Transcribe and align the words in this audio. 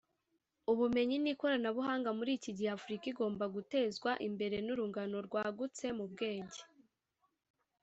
ubumenyi 0.71 1.17
n’ikoranabuhanga 1.19 2.09
muri 2.17 2.31
iki 2.37 2.51
gihe 2.57 2.69
Afurika 2.77 3.05
igomba 3.11 3.45
gutezwa 3.55 4.11
imbere 4.27 4.57
n’urungano 4.65 5.17
rwagutse 5.27 5.85
mu 5.97 6.05
bwenge 6.11 6.61